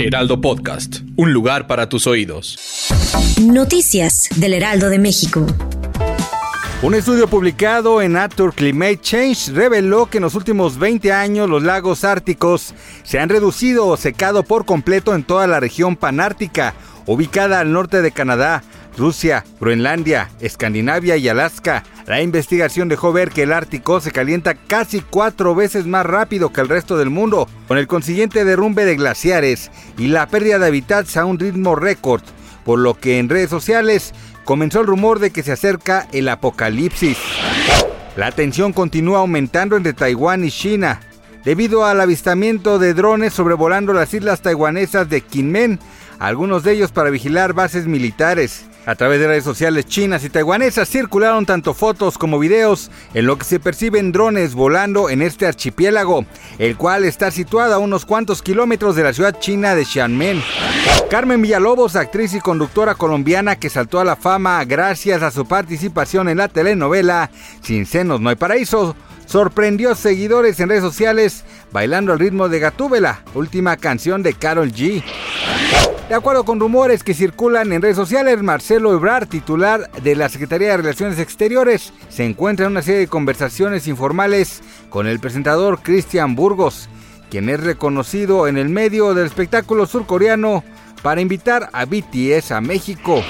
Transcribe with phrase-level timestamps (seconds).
[0.00, 2.56] Heraldo Podcast, un lugar para tus oídos.
[3.42, 5.44] Noticias del Heraldo de México.
[6.82, 11.64] Un estudio publicado en Nature Climate Change reveló que en los últimos 20 años los
[11.64, 16.74] lagos árticos se han reducido o secado por completo en toda la región panártica,
[17.06, 18.62] ubicada al norte de Canadá,
[18.96, 21.82] Rusia, Groenlandia, Escandinavia y Alaska.
[22.08, 26.62] La investigación dejó ver que el Ártico se calienta casi cuatro veces más rápido que
[26.62, 31.18] el resto del mundo, con el consiguiente derrumbe de glaciares y la pérdida de hábitats
[31.18, 32.22] a un ritmo récord,
[32.64, 37.18] por lo que en redes sociales comenzó el rumor de que se acerca el apocalipsis.
[38.16, 41.00] La tensión continúa aumentando entre Taiwán y China,
[41.44, 45.78] debido al avistamiento de drones sobrevolando las islas taiwanesas de Kinmen,
[46.18, 48.64] algunos de ellos para vigilar bases militares.
[48.88, 53.36] A través de redes sociales chinas y taiwanesas circularon tanto fotos como videos en lo
[53.36, 56.24] que se perciben drones volando en este archipiélago,
[56.58, 60.42] el cual está situado a unos cuantos kilómetros de la ciudad china de Xiamen.
[61.10, 66.30] Carmen Villalobos, actriz y conductora colombiana que saltó a la fama gracias a su participación
[66.30, 72.18] en la telenovela Sin senos no hay paraíso, sorprendió seguidores en redes sociales bailando al
[72.18, 75.02] ritmo de Gatúbela, última canción de Carol G.
[76.08, 80.70] De acuerdo con rumores que circulan en redes sociales, Marcelo Ebrard, titular de la Secretaría
[80.70, 86.34] de Relaciones Exteriores, se encuentra en una serie de conversaciones informales con el presentador Cristian
[86.34, 86.88] Burgos,
[87.28, 90.64] quien es reconocido en el medio del espectáculo surcoreano
[91.02, 93.22] para invitar a BTS a México.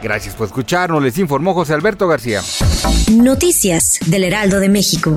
[0.00, 2.40] Gracias por escucharnos, les informó José Alberto García.
[3.10, 5.16] Noticias del Heraldo de México.